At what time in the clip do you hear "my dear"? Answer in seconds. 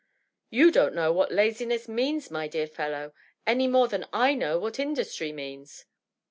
2.31-2.65